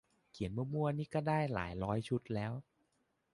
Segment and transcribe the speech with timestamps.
[0.31, 2.51] เขียนมั่วมั่วนี่ก็ได้หลายร้อยชุดแล้ว